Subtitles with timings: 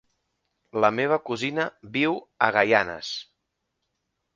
[0.85, 1.67] La meva cosina
[1.99, 3.17] viu a Gaianes.